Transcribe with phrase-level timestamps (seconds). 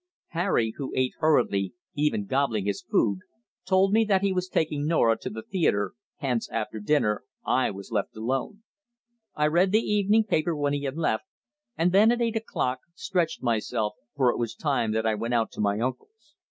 [0.29, 3.19] Harry, who ate hurriedly even gobbling his food
[3.67, 7.91] told me that he was taking Norah to the theatre, hence, after dinner, I was
[7.91, 8.63] left alone.
[9.35, 11.25] I read the evening paper when he had left,
[11.77, 15.51] and then, at eight o'clock, stretched myself, for it was time that I went out
[15.51, 16.33] to my uncle's.